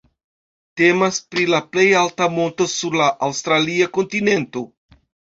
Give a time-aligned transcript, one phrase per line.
[0.79, 4.65] Temas pri la plej alta monto sur la aŭstralia kontinento.